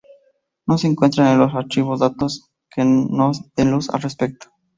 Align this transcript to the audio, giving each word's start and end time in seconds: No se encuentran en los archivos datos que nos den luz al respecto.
No 0.65 0.79
se 0.79 0.87
encuentran 0.87 1.27
en 1.27 1.37
los 1.37 1.53
archivos 1.53 1.99
datos 1.99 2.49
que 2.73 2.83
nos 2.83 3.53
den 3.53 3.69
luz 3.69 3.91
al 3.91 4.01
respecto. 4.01 4.47